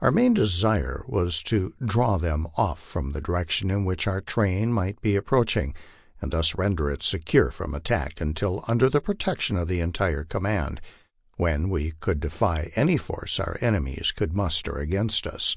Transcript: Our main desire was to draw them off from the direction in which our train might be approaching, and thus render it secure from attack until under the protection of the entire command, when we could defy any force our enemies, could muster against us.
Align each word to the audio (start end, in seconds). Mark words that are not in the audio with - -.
Our 0.00 0.10
main 0.10 0.32
desire 0.32 1.04
was 1.06 1.42
to 1.42 1.74
draw 1.84 2.16
them 2.16 2.46
off 2.56 2.80
from 2.82 3.12
the 3.12 3.20
direction 3.20 3.70
in 3.70 3.84
which 3.84 4.06
our 4.06 4.22
train 4.22 4.72
might 4.72 5.02
be 5.02 5.16
approaching, 5.16 5.74
and 6.18 6.30
thus 6.32 6.54
render 6.54 6.90
it 6.90 7.02
secure 7.02 7.50
from 7.50 7.74
attack 7.74 8.22
until 8.22 8.64
under 8.66 8.88
the 8.88 9.02
protection 9.02 9.58
of 9.58 9.68
the 9.68 9.80
entire 9.80 10.24
command, 10.24 10.80
when 11.36 11.68
we 11.68 11.90
could 12.00 12.20
defy 12.20 12.72
any 12.74 12.96
force 12.96 13.38
our 13.38 13.58
enemies, 13.60 14.12
could 14.12 14.34
muster 14.34 14.78
against 14.78 15.26
us. 15.26 15.54